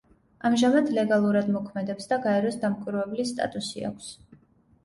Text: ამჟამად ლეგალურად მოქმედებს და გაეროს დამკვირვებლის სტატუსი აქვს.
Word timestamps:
ამჟამად 0.49 0.87
ლეგალურად 0.97 1.51
მოქმედებს 1.57 2.09
და 2.13 2.19
გაეროს 2.25 2.57
დამკვირვებლის 2.65 3.35
სტატუსი 3.37 3.89
აქვს. 3.93 4.09